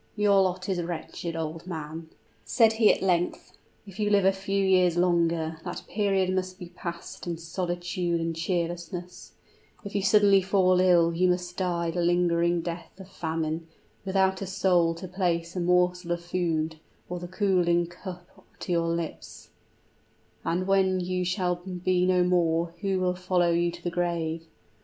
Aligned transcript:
"Your 0.15 0.41
lot 0.41 0.67
is 0.67 0.81
wretched, 0.81 1.35
old 1.35 1.67
man," 1.67 2.09
said 2.43 2.73
he 2.73 2.91
at 2.91 3.03
length: 3.03 3.55
"if 3.85 3.99
you 3.99 4.09
live 4.09 4.25
a 4.25 4.31
few 4.31 4.65
years 4.65 4.97
longer, 4.97 5.59
that 5.63 5.83
period 5.87 6.33
must 6.33 6.57
be 6.57 6.69
passed 6.69 7.27
in 7.27 7.37
solitude 7.37 8.19
and 8.19 8.35
cheerlessness: 8.35 9.33
if 9.85 9.93
you 9.93 10.01
suddenly 10.01 10.41
fall 10.41 10.79
ill 10.81 11.13
you 11.13 11.27
must 11.29 11.55
die 11.55 11.91
the 11.91 12.01
lingering 12.01 12.61
death 12.63 12.99
of 12.99 13.09
famine, 13.09 13.67
without 14.03 14.41
a 14.41 14.47
soul 14.47 14.95
to 14.95 15.07
place 15.07 15.55
a 15.55 15.59
morsel 15.59 16.13
of 16.13 16.25
food, 16.25 16.79
or 17.07 17.19
the 17.19 17.27
cooling 17.27 17.85
cup 17.85 18.27
to 18.61 18.71
your 18.71 18.87
lips; 18.87 19.51
and 20.43 20.65
when 20.65 20.99
you 20.99 21.23
shall 21.23 21.57
be 21.57 22.07
no 22.07 22.23
more, 22.23 22.73
who 22.81 22.97
will 22.99 23.13
follow 23.13 23.51
you 23.51 23.69
to 23.69 23.83
the 23.83 23.91
grave? 23.91 24.47